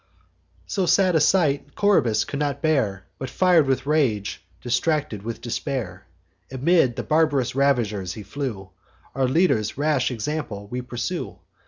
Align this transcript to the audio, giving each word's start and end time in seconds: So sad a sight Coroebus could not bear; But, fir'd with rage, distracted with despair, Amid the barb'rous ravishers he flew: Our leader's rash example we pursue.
So 0.65 0.87
sad 0.87 1.13
a 1.15 1.19
sight 1.19 1.75
Coroebus 1.75 2.25
could 2.25 2.39
not 2.39 2.59
bear; 2.63 3.05
But, 3.19 3.29
fir'd 3.29 3.67
with 3.67 3.85
rage, 3.85 4.43
distracted 4.59 5.21
with 5.21 5.41
despair, 5.41 6.07
Amid 6.51 6.95
the 6.95 7.03
barb'rous 7.03 7.53
ravishers 7.53 8.13
he 8.13 8.23
flew: 8.23 8.71
Our 9.13 9.27
leader's 9.27 9.77
rash 9.77 10.09
example 10.09 10.65
we 10.69 10.81
pursue. 10.81 11.37